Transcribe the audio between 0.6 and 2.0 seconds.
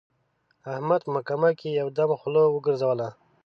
احمد په محکمه کې یو